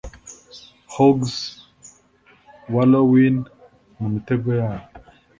hogs 0.93 1.33
wallowin 2.73 3.35
'mumitego 3.97 4.47
yabo 4.59 4.85